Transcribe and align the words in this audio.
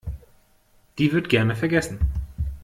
Die 0.97 1.13
wird 1.13 1.29
gerne 1.29 1.55
vergessen. 1.55 1.99